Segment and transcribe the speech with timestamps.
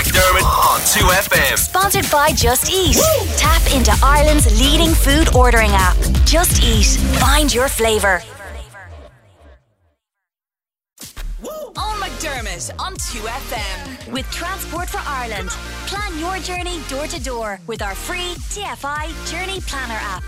[0.00, 1.58] McDermott on 2FM.
[1.58, 2.96] Sponsored by Just Eat.
[3.36, 5.94] Tap into Ireland's leading food ordering app.
[6.24, 6.86] Just Eat.
[7.20, 8.22] Find your flavour.
[11.76, 14.10] On McDermott on 2FM.
[14.10, 15.50] With Transport for Ireland.
[15.86, 20.24] Plan your journey door to door with our free TFI Journey Planner app.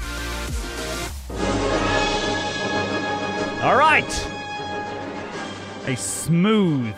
[3.64, 4.28] All right.
[5.86, 6.94] A smooth,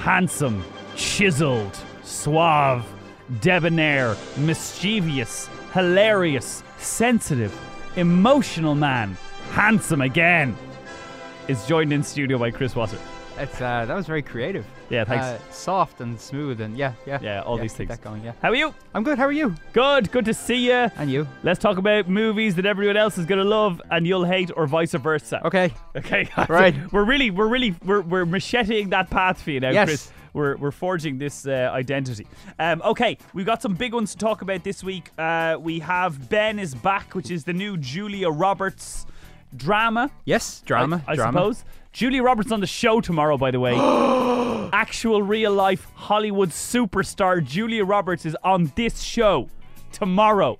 [0.00, 0.62] handsome,
[0.96, 2.84] chiseled, suave,
[3.40, 7.56] debonair, mischievous, hilarious, sensitive,
[7.96, 9.16] emotional man,
[9.52, 10.56] handsome again,
[11.48, 12.98] is joined in studio by Chris Wasser.
[13.38, 14.64] It's uh, that was very creative.
[14.88, 15.24] Yeah, thanks.
[15.26, 17.18] Uh, soft and smooth and yeah, yeah.
[17.20, 17.90] Yeah, all these things.
[17.90, 18.32] That going, yeah.
[18.40, 18.72] How are you?
[18.94, 19.18] I'm good.
[19.18, 19.54] How are you?
[19.74, 20.90] Good, good to see you.
[20.96, 21.28] And you?
[21.42, 24.66] Let's talk about movies that everyone else is going to love and you'll hate, or
[24.66, 25.44] vice versa.
[25.44, 25.74] Okay.
[25.96, 26.28] Okay.
[26.48, 26.74] Right.
[26.92, 29.86] we're really, we're really, we're, we're macheting that path for you now, Yes.
[29.88, 30.10] Chris.
[30.36, 32.26] We're, we're forging this uh, identity.
[32.58, 35.10] Um, okay, we've got some big ones to talk about this week.
[35.16, 39.06] Uh, we have Ben is back, which is the new Julia Roberts
[39.56, 40.10] drama.
[40.26, 41.02] Yes, drama.
[41.06, 41.38] I, I drama.
[41.38, 41.64] suppose.
[41.90, 43.76] Julia Roberts on the show tomorrow, by the way.
[44.74, 49.48] Actual real life Hollywood superstar Julia Roberts is on this show
[49.90, 50.58] tomorrow.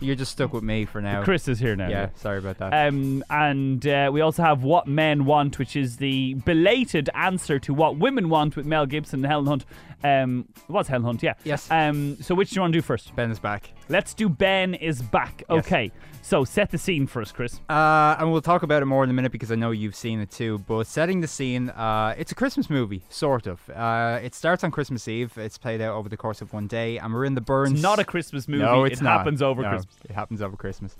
[0.00, 1.22] You're just stuck with me for now.
[1.22, 1.88] Chris is here now.
[1.88, 2.88] Yeah, sorry about that.
[2.88, 7.72] Um, and uh, we also have What Men Want, which is the belated answer to
[7.72, 9.64] What Women Want with Mel Gibson and Helen Hunt.
[10.02, 11.34] Um, it was Helen Hunt, yeah.
[11.44, 11.70] Yes.
[11.70, 13.14] Um, so which do you want to do first?
[13.16, 13.70] ben is back.
[13.88, 15.42] Let's do Ben is back.
[15.48, 15.64] Yes.
[15.66, 15.92] Okay.
[16.20, 17.60] So set the scene for us, Chris.
[17.68, 20.20] Uh, and we'll talk about it more in a minute because I know you've seen
[20.20, 20.58] it too.
[20.66, 23.60] But setting the scene, uh, it's a Christmas movie, sort of.
[23.68, 25.36] Uh, it starts on Christmas Eve.
[25.36, 27.72] It's played out over the course of one day, and we're in the Burns.
[27.74, 28.62] It's not a Christmas movie.
[28.62, 29.18] No, it's it not.
[29.18, 29.83] happens over No, Christmas.
[30.04, 30.96] It happens over Christmas.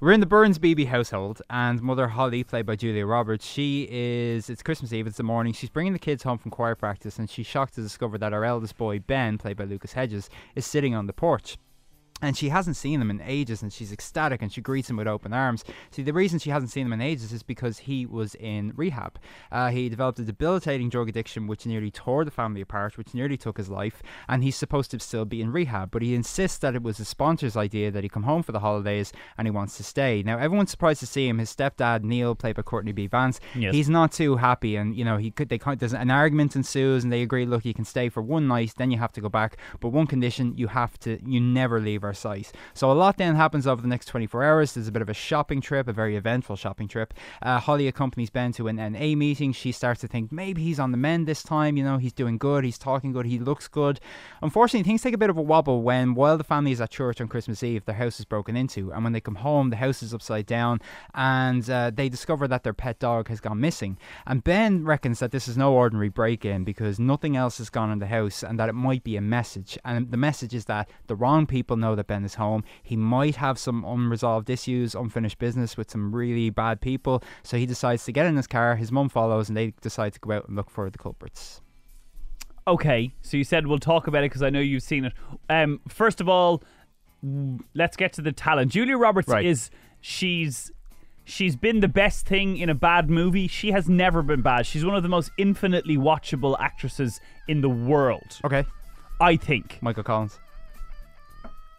[0.00, 4.50] We're in the Burns Beeby household, and Mother Holly, played by Julia Roberts, she is.
[4.50, 5.06] It's Christmas Eve.
[5.06, 5.52] It's the morning.
[5.52, 8.44] She's bringing the kids home from choir practice, and she's shocked to discover that our
[8.44, 11.56] eldest boy Ben, played by Lucas Hedges, is sitting on the porch.
[12.24, 15.06] And she hasn't seen him in ages, and she's ecstatic, and she greets him with
[15.06, 15.62] open arms.
[15.90, 19.18] See, the reason she hasn't seen him in ages is because he was in rehab.
[19.52, 23.36] Uh, he developed a debilitating drug addiction, which nearly tore the family apart, which nearly
[23.36, 25.90] took his life, and he's supposed to still be in rehab.
[25.90, 28.60] But he insists that it was his sponsor's idea that he come home for the
[28.60, 30.22] holidays, and he wants to stay.
[30.22, 31.38] Now, everyone's surprised to see him.
[31.38, 33.06] His stepdad Neil, played by Courtney B.
[33.06, 33.74] Vance, Yes.
[33.74, 35.50] he's not too happy, and you know he could.
[35.50, 37.44] They kind there's an argument ensues, and they agree.
[37.44, 40.06] Look, you can stay for one night, then you have to go back, but one
[40.06, 42.52] condition: you have to, you never leave our sight.
[42.72, 44.72] So a lot then happens over the next 24 hours.
[44.72, 47.14] There's a bit of a shopping trip, a very eventful shopping trip.
[47.42, 49.52] Uh, Holly accompanies Ben to an NA meeting.
[49.52, 51.76] She starts to think maybe he's on the mend this time.
[51.76, 54.00] You know, he's doing good, he's talking good, he looks good.
[54.42, 57.20] Unfortunately, things take a bit of a wobble when, while the family is at church
[57.20, 60.02] on Christmas Eve, their house is broken into, and when they come home, the house
[60.02, 60.80] is upside down,
[61.14, 63.98] and uh, they discover that their pet dog has gone missing.
[64.26, 67.98] And Ben reckons that this is no ordinary break-in because nothing else has gone in
[67.98, 69.78] the house, and that it might be a message.
[69.84, 72.64] And the message is that the wrong people know that Ben is home.
[72.82, 77.22] He might have some unresolved issues, unfinished business with some really bad people.
[77.42, 78.76] So he decides to get in his car.
[78.76, 81.60] His mum follows, and they decide to go out and look for the culprits.
[82.66, 85.12] Okay, so you said we'll talk about it because I know you've seen it.
[85.50, 86.62] Um, first of all,
[87.74, 88.72] let's get to the talent.
[88.72, 89.44] Julia Roberts Right.
[89.44, 90.72] is she's
[91.24, 93.48] she's been the best thing in a bad movie.
[93.48, 94.66] She has never been bad.
[94.66, 98.38] She's one of the most infinitely watchable actresses in the world.
[98.44, 98.64] Okay,
[99.20, 99.78] I think.
[99.82, 100.38] Michael Collins.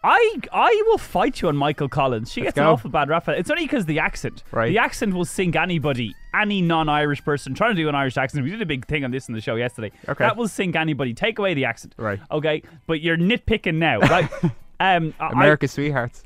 [0.08, 2.32] I I will fight you on Michael Collins.
[2.32, 3.28] She Let's gets an awful bad rap.
[3.28, 4.44] It's only because the accent.
[4.52, 4.68] Right.
[4.68, 8.44] The accent will sink anybody, any non-Irish person trying to do an Irish accent.
[8.44, 9.90] We did a big thing on this in the show yesterday.
[10.08, 10.22] Okay.
[10.22, 11.12] That will sink anybody.
[11.12, 11.94] Take away the accent.
[11.96, 12.20] Right.
[12.30, 12.62] Okay.
[12.86, 14.30] But you're nitpicking now, right?
[14.78, 16.22] um, I- America's Sweethearts.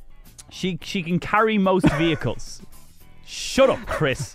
[0.51, 2.61] she she can carry most vehicles.
[3.25, 4.35] Shut up, Chris.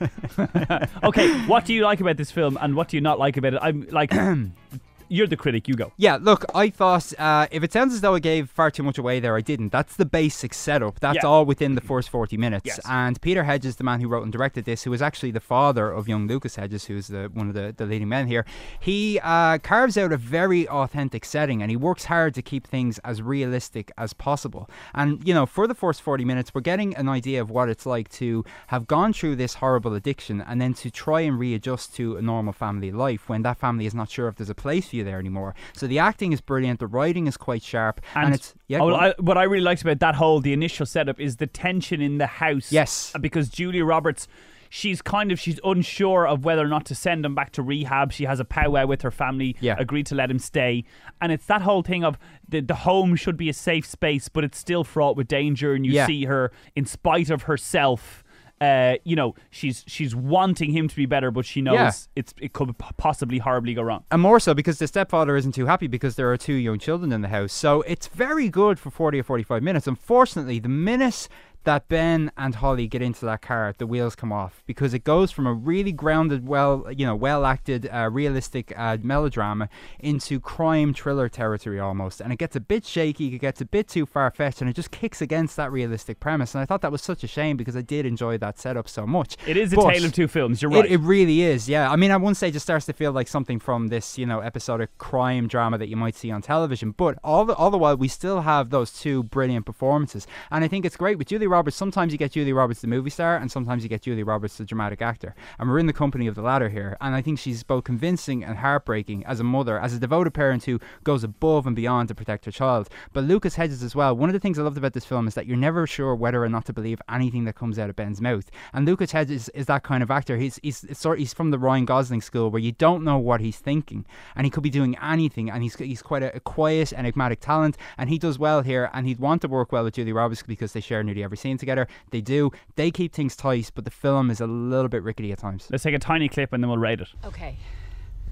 [1.04, 3.54] okay, what do you like about this film, and what do you not like about
[3.54, 3.60] it?
[3.62, 4.12] I'm like,
[5.10, 5.68] you're the critic.
[5.68, 5.92] You go.
[5.98, 8.98] Yeah, look, I thought uh, if it sounds as though I gave far too much
[8.98, 9.72] away there, I didn't.
[9.72, 11.00] That's the basic setup.
[11.00, 11.28] That's Yeah.
[11.30, 12.66] all within the first 40 minutes.
[12.66, 12.80] Yes.
[12.90, 15.92] And Peter Hedges, the man who wrote and directed this, who was actually the father
[15.92, 18.46] of young Lucas Hedges, who's the, one of the, the leading men here,
[18.80, 23.00] he uh, carves out a very authentic setting and he works hard to keep things
[23.00, 24.70] as realistic as possible.
[24.94, 27.86] And, you know, for the first 40 minutes, we're getting an idea of what it's
[27.86, 32.18] like to have gone through this horrible addiction and then to try and readjust to
[32.18, 34.95] a normal family life when that family is not sure if there's a place for
[34.96, 35.54] you there anymore.
[35.74, 38.80] So the acting is brilliant, the writing is quite sharp, and, it's yeah.
[38.82, 38.94] oh.
[38.94, 42.18] I, what I really liked about that whole the initial setup is the tension in
[42.18, 42.72] the house.
[42.72, 43.12] Yes.
[43.16, 44.28] Uh, because Julia Roberts.
[44.68, 48.12] She's kind of she's unsure of whether or not to send him back to rehab.
[48.12, 49.76] She has a powwow with her family, Yeah.
[49.78, 50.84] agreed to let him stay,
[51.22, 52.18] and it's that whole thing of
[52.50, 55.86] the the home should be a safe space, but it's still fraught with danger, and
[55.86, 56.08] you Yeah.
[56.08, 58.24] see her in spite of herself.
[58.62, 61.92] Uh, you know, she's she's wanting him to be better, but she knows Yeah.
[62.16, 64.06] it's it could possibly horribly go wrong.
[64.12, 67.12] And more so because the stepfather isn't too happy because there are two young children
[67.12, 67.52] in the house.
[67.52, 69.88] So it's very good for 40 or 45 minutes.
[69.88, 71.28] Unfortunately, the minute
[71.66, 75.32] that Ben and Holly get into that car, the wheels come off because it goes
[75.32, 79.70] from a really grounded, well, you know, well acted, uh, realistic uh, melodrama
[80.00, 82.22] into crime thriller territory almost.
[82.22, 84.74] And it gets a bit shaky, it gets a bit too far fetched, and it
[84.76, 86.56] just kicks against that realistic premise.
[86.56, 89.06] And I thought that was such a shame because I did enjoy that setup so
[89.06, 89.36] much.
[89.46, 90.62] It is a But- tale of two films.
[90.62, 90.92] You're it, right.
[90.92, 91.92] it really is, yeah.
[91.92, 94.26] I mean, at one stage, it just starts to feel like something from this, you
[94.26, 96.92] know, episodic crime drama that you might see on television.
[96.92, 100.68] But all the, all the while, we still have those two brilliant performances, and I
[100.68, 101.78] think it's great with Julie Roberts.
[101.78, 104.66] Sometimes you get Julie Roberts, the movie star, and sometimes you get Julie Roberts, the
[104.66, 105.34] dramatic actor.
[105.58, 108.44] And we're in the company of the latter here, and I think she's both convincing
[108.44, 112.16] and heartbreaking as a mother, as a devoted parent who goes above and beyond to
[112.16, 112.90] protect her child.
[113.14, 114.18] But Lucas Hedges as well.
[114.18, 116.44] One of the things I loved about this film is that you're never sure whether
[116.44, 118.52] or not to believe anything that comes out of Ben's mouth.
[118.74, 120.36] And Lucas Hedges is that kind of actor.
[120.36, 123.60] He's he's sort he's from the Ryan Gosling school where you don't know what he's
[123.60, 124.06] thinking,
[124.36, 125.50] and he could be doing anything.
[125.50, 128.90] And he's he's quite a, a quiet, enigmatic talent, and he does well here.
[128.94, 131.58] And he'd want to work well with Julie Roberts because they share nearly every scene
[131.60, 131.88] together.
[132.10, 132.52] They do.
[132.76, 135.68] They keep things tight, but the film is a little bit rickety at times.
[135.70, 137.10] Let's take a tiny clip and then we'll rate it.
[137.24, 137.58] Okay.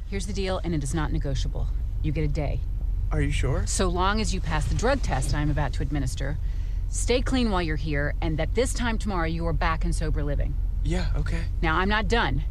[0.09, 1.67] Here's the deal, and it is not negotiable.
[2.01, 2.61] You get a day.
[3.11, 3.65] Are you sure?
[3.67, 6.39] So long as you pass the drug test I'm about to administer,
[6.89, 10.23] stay clean while you're here, and that this time tomorrow you are back in sober
[10.23, 10.55] living.
[10.83, 11.41] Yeah, okay.
[11.61, 12.43] Now, I'm not done.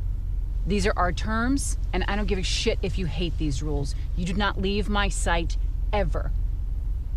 [0.65, 3.97] These are our terms, and I don't give a shit if you hate these rules.
[4.17, 5.57] You do not leave my sight
[5.93, 6.31] ever.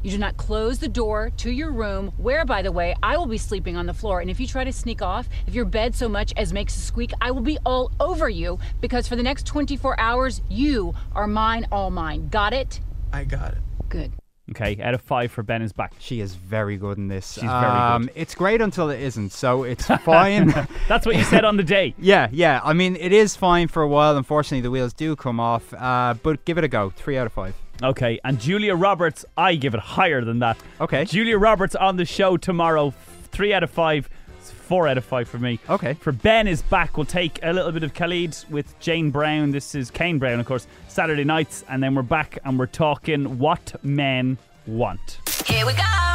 [0.05, 3.25] You do not close the door to your room, where, by the way, I will
[3.25, 4.19] be sleeping on the floor.
[4.19, 6.79] And if you try to sneak off, if your bed so much as makes a
[6.79, 11.25] squeak, I will be all over you because for the next 24 hours, you are
[11.25, 12.29] mine, all mine.
[12.29, 12.81] Got it?
[13.11, 13.57] I got it.
[13.89, 14.11] Good.
[14.51, 15.95] Okay, out of five for Ben is back.
[15.97, 17.31] She is very good in this.
[17.31, 18.11] She's very good.
[18.13, 20.49] It's great until it isn't, so it's fine.
[20.87, 21.95] That's what you said on the day.
[21.99, 22.61] Yeah, yeah.
[22.63, 24.15] I mean, it is fine for a while.
[24.17, 25.73] Unfortunately, the wheels do come off.
[25.73, 26.91] Uh, but give it a go.
[26.91, 27.55] Three out of five.
[27.83, 30.57] Okay, and Julia Roberts, I give it higher than that.
[30.79, 31.05] Okay.
[31.05, 32.93] Julia Roberts on the show tomorrow,
[33.31, 34.09] three out of five.
[34.39, 35.59] It's four out of five for me.
[35.69, 35.95] Okay.
[35.95, 36.97] For Ben is back.
[36.97, 39.51] We'll take a little bit of Khalid with Kane Brown.
[39.51, 43.39] This is Kane Brown, of course, Saturday nights, and then we're back and we're talking
[43.39, 44.37] what men
[44.67, 45.19] want.
[45.45, 46.14] Here we go.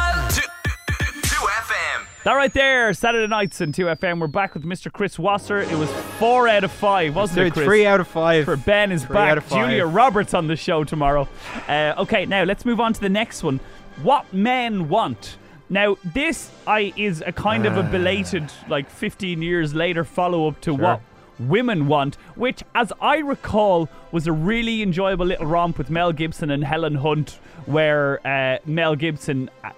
[2.23, 2.31] 2 FM.
[2.31, 4.19] That right there, Saturday nights and 2FM.
[4.19, 4.91] We're back with Mr.
[4.91, 5.59] Chris Wasser.
[5.59, 5.89] It was
[6.19, 7.65] four out of five, wasn't it, Chris?
[7.65, 8.45] three out of five.
[8.45, 9.31] for Ben is Three back.
[9.31, 9.69] out of five.
[9.69, 11.27] Julia Roberts on the show tomorrow.
[11.67, 13.59] Uh, okay, now let's move on to the next one.
[14.03, 15.37] What men want.
[15.69, 20.59] Now, this I is a kind of a belated, like 15 years later follow up
[20.61, 21.01] to what
[21.49, 26.51] women want, which, as I recall, was a really enjoyable little romp with Mel Gibson
[26.51, 29.71] and Helen Hunt, where uh, Mel Gibson uh,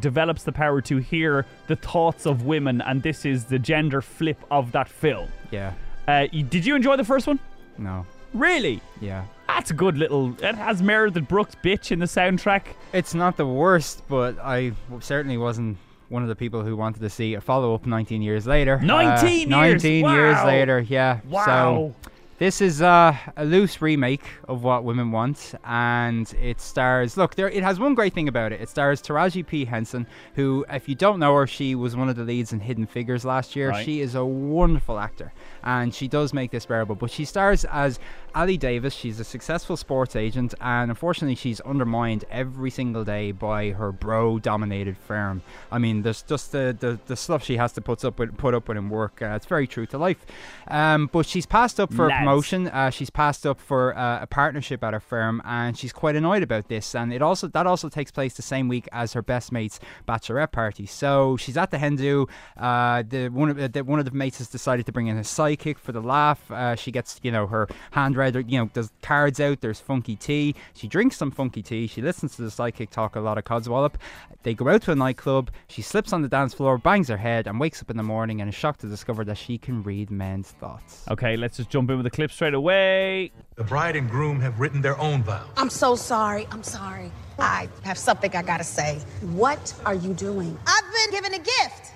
[0.00, 4.38] develops the power to hear the thoughts of women, and this is the gender flip
[4.50, 5.28] of that film.
[5.50, 5.72] Yeah.
[6.06, 7.38] Uh, did you enjoy the first one?
[7.78, 8.06] No.
[8.34, 8.80] Really?
[9.00, 9.24] Yeah.
[9.48, 10.34] That's a good little.
[10.42, 12.62] It has Meredith Brooks' bitch in the soundtrack.
[12.92, 15.76] It's not the worst, but I certainly wasn't
[16.10, 18.78] one of the people who wanted to see a follow up 19 years later.
[18.80, 19.82] 19 uh, years?
[19.82, 21.20] 19 years later, yeah.
[21.28, 21.44] Wow.
[21.46, 22.09] So
[22.40, 27.18] this is uh, a loose remake of What Women Want, and it stars.
[27.18, 27.50] Look, there.
[27.50, 28.62] It has one great thing about it.
[28.62, 30.06] It stars Taraji P Henson,
[30.36, 33.26] who, if you don't know her, she was one of the leads in Hidden Figures
[33.26, 33.68] last year.
[33.68, 33.84] Right.
[33.84, 36.94] She is a wonderful actor, and she does make this bearable.
[36.94, 37.98] But she stars as
[38.34, 38.94] Ali Davis.
[38.94, 44.96] She's a successful sports agent, and unfortunately, she's undermined every single day by her bro-dominated
[44.96, 45.42] firm.
[45.70, 48.54] I mean, there's just the, the, the stuff she has to put up with, put
[48.54, 49.20] up with in work.
[49.20, 50.24] Uh, it's very true to life.
[50.68, 52.08] Um, but she's passed up for.
[52.30, 52.68] Promotion.
[52.68, 56.42] Uh, she's passed up for uh, a partnership at her firm, and she's quite annoyed
[56.42, 56.94] about this.
[56.94, 60.52] And it also that also takes place the same week as her best mate's bachelorette
[60.52, 60.86] party.
[60.86, 62.26] So she's at the hen do.
[62.56, 65.16] Uh, the one of uh, the, one of the mates has decided to bring in
[65.16, 66.50] a psychic for the laugh.
[66.50, 68.16] Uh, she gets you know her hand.
[68.48, 69.60] You know, there's cards out.
[69.60, 70.54] There's funky tea.
[70.74, 71.86] She drinks some funky tea.
[71.86, 73.94] She listens to the psychic talk a lot of codswallop.
[74.42, 75.50] They go out to a nightclub.
[75.68, 78.40] She slips on the dance floor, bangs her head, and wakes up in the morning
[78.40, 81.04] and is shocked to discover that she can read men's thoughts.
[81.10, 83.32] Okay, let's just jump in with the clip straight away.
[83.56, 85.48] The bride and groom have written their own vows.
[85.56, 86.46] I'm so sorry.
[86.50, 87.10] I'm sorry.
[87.38, 88.98] I have something I gotta say.
[89.42, 90.58] What are you doing?
[90.66, 91.94] I've been given a gift.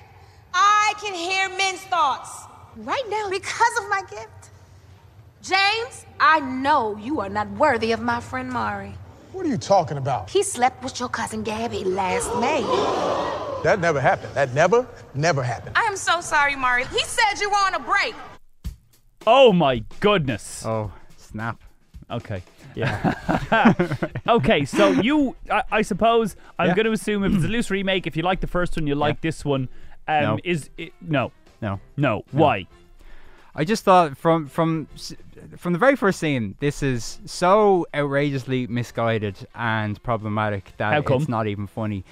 [0.54, 2.30] I can hear men's thoughts
[2.76, 4.50] Right now, because of my gift.
[5.42, 8.94] James, I know you are not worthy of my friend Mari.
[9.32, 10.28] What are you talking about?
[10.30, 12.62] He slept with your cousin Gabby last May.
[13.62, 14.34] That never happened.
[14.34, 15.76] That never, never happened.
[15.76, 16.84] I am so sorry, Mari.
[16.86, 18.14] He said you were on a break.
[19.26, 20.64] Oh my goodness.
[20.66, 21.60] Oh, snap.
[22.10, 22.42] Okay.
[22.74, 23.14] Yeah.
[24.26, 26.74] Okay, so you, I, I suppose, I'm Yeah.
[26.74, 28.94] going to assume if it's a loose remake, if you like the first one, you
[28.94, 29.68] like this one.
[30.08, 30.38] Um, No.
[30.44, 31.30] Is it, no.
[31.60, 31.78] No.
[31.96, 32.24] No.
[32.32, 32.66] Why?
[33.54, 34.88] I just thought from from
[35.58, 41.46] from the very first scene, this is so outrageously misguided and problematic that it's not
[41.46, 42.04] even funny.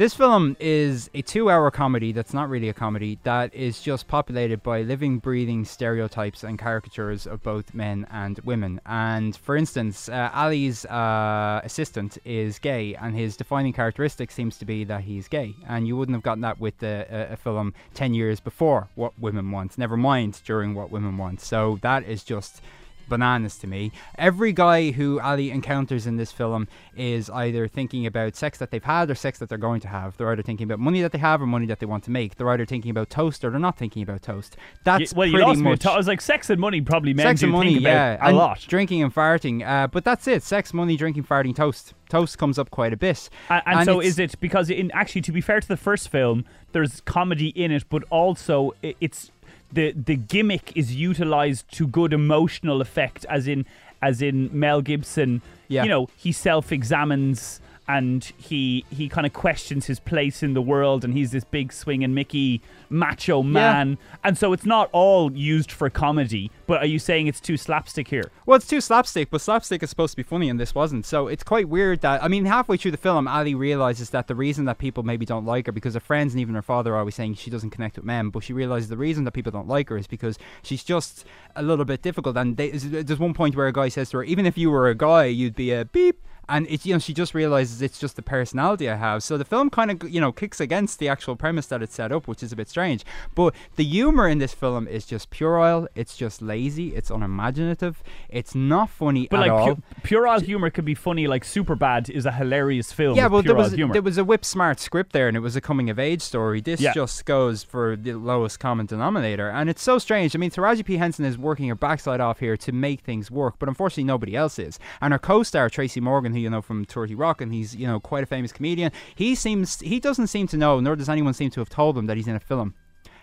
[0.00, 4.62] This film is a two-hour comedy that's not really a comedy that is just populated
[4.62, 8.80] by living, breathing stereotypes and caricatures of both men and women.
[8.86, 14.64] And for instance, uh, Ali's uh, assistant is gay, and his defining characteristic seems to
[14.64, 15.54] be that he's gay.
[15.68, 19.12] And you wouldn't have gotten that with the, a, a film ten years before What
[19.20, 19.76] Women Want.
[19.76, 21.42] Never mind during What Women Want.
[21.42, 22.62] So that is just
[23.10, 23.92] bananas to me.
[24.16, 28.82] Every guy who Ali encounters in this film is either thinking about sex that they've
[28.82, 30.16] had or sex that they're going to have.
[30.16, 32.36] They're either thinking about money that they have or money that they want to make.
[32.36, 34.56] They're either thinking about toast or they're not thinking about toast.
[34.84, 35.70] That's Y- well, you pretty lost me.
[35.70, 38.28] much to- I was like, sex and money probably men sex and money, yeah, a
[38.28, 38.64] and lot.
[38.66, 40.42] Drinking and farting, uh, but that's it.
[40.42, 41.92] Sex, money, drinking, farting, toast.
[42.08, 43.28] Toast comes up quite a bit.
[43.48, 46.44] And, and, so is it because in actually to be fair to the first film,
[46.72, 49.30] there's comedy in it, but also it's
[49.72, 53.66] the the gimmick is utilized to good emotional effect, as in
[54.02, 55.42] as in Mel Gibson.
[55.68, 55.84] Yeah.
[55.84, 57.60] You know, he self examines
[57.96, 61.72] and he he kind of questions his place in the world, and he's this big
[61.72, 66.52] swinging Mickey macho man, and so it's not all used for comedy.
[66.68, 68.30] But are you saying it's too slapstick here?
[68.46, 71.04] Well, it's too slapstick, but slapstick is supposed to be funny, and this wasn't.
[71.04, 74.36] So it's quite weird that I mean, halfway through the film, Ali realizes that the
[74.36, 76.98] reason that people maybe don't like her because her friends and even her father are
[76.98, 79.68] always saying she doesn't connect with men, but she realizes the reason that people don't
[79.68, 81.24] like her is because she's just
[81.56, 82.36] a little bit difficult.
[82.36, 84.88] And they, there's one point where a guy says to her, "Even if you were
[84.88, 86.20] a guy, you'd be a beep."
[86.50, 89.22] And it's you know she just realizes it's just the personality I have.
[89.22, 92.12] So the film kind of you know kicks against the actual premise that it's set
[92.12, 93.04] up, which is a bit strange.
[93.34, 95.88] But the humor in this film is just puerile.
[95.94, 96.88] It's just lazy.
[96.94, 98.02] It's unimaginative.
[98.28, 99.38] It's not funny at all.
[99.40, 99.74] But at like all.
[99.76, 101.26] pu- puerile humor could be funny.
[101.26, 103.16] Like Superbad is a hilarious film.
[103.16, 103.92] Yeah, well, there was humor.
[103.92, 106.60] there was a whip smart script there, and it was a coming of age story.
[106.60, 106.92] This Yeah.
[106.92, 110.34] just goes for the lowest common denominator, and it's so strange.
[110.34, 113.54] I mean, Taraji P Henson is working her backside off here to make things work,
[113.58, 114.78] but unfortunately, nobody else is.
[115.00, 118.00] And her co-star Tracy Morgan, who you know from Thirty Rock, and he's you know
[118.00, 118.92] quite a famous comedian.
[119.14, 122.06] He seems he doesn't seem to know, nor does anyone seem to have told him
[122.06, 122.74] that he's in a film.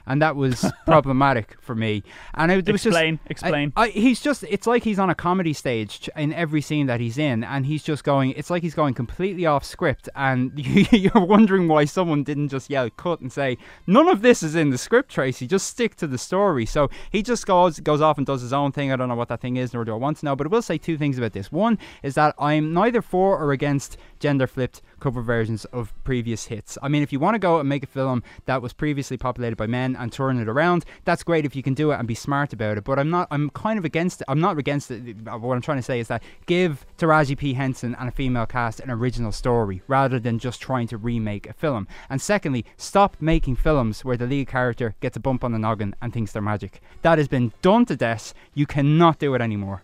[0.08, 2.04] And that was problematic for me.
[2.34, 3.74] And it, it was Explain, just, explain.
[3.76, 7.00] I, I, he's just, it's like he's on a comedy stage in every scene that
[7.00, 10.58] he's in, and he's just going, it's like he's going completely off script, and
[10.92, 14.70] you're wondering why someone didn't just yell cut and say, none of this is in
[14.70, 16.66] the script, Tracy, just stick to the story.
[16.66, 18.92] So he just goes, goes off and does his own thing.
[18.92, 20.50] I don't know what that thing is, nor do I want to know, but I
[20.50, 21.52] will say two things about this.
[21.52, 26.78] One is that I'm neither for or against gender flipped cover versions of previous hits.
[26.82, 29.56] I mean, if you want to go and make a film that was previously populated
[29.56, 32.16] by men and turn it around, that's great if you can do it and be
[32.16, 32.84] smart about it.
[32.84, 33.28] But I'm not.
[33.32, 34.26] I'm kind of against it.
[34.28, 35.16] I'm not against it.
[35.28, 38.46] Uh, what I'm trying to say is that give Taraji P Henson and a female
[38.46, 41.88] cast an original story rather than just trying to remake a film.
[42.10, 45.96] And secondly, stop making films where the lead character gets a bump on the noggin
[46.02, 46.82] and thinks they're magic.
[47.02, 48.34] That has been done to death.
[48.54, 49.84] You cannot do it anymore.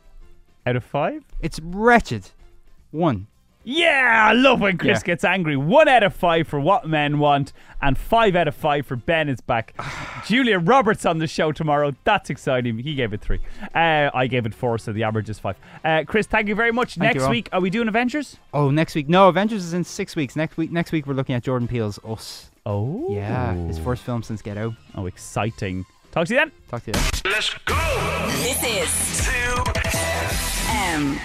[0.65, 1.23] Out of five?
[1.41, 2.29] It's wretched.
[2.91, 3.27] One.
[3.65, 5.05] Yeah, I love when Chris Yeah.
[5.05, 5.55] gets angry.
[5.55, 9.29] One out of five for what men want, and five out of five for Ben
[9.29, 9.73] is back.
[10.27, 11.93] Julia Roberts on the show tomorrow.
[12.03, 12.77] That's exciting.
[12.79, 13.39] He gave it three.
[13.73, 15.55] Uh, I gave it four, so the average is five.
[15.83, 16.95] Uh, Chris, thank you very much.
[16.95, 18.37] Thank Next week, are we doing Avengers?
[18.53, 19.07] Oh, next week?
[19.07, 20.35] No, Avengers is in six weeks.
[20.35, 22.51] Next week, next week we're looking at Jordan Peele's Us.
[22.65, 24.73] Oh, Yeah, his first film since Get Out.
[24.95, 25.85] Oh, exciting.
[26.11, 26.51] Talk to you then.
[26.69, 26.93] Talk to you.
[26.93, 27.03] then.
[27.31, 28.27] Let's go.
[28.27, 29.63] This is 2
[30.69, 31.19] M.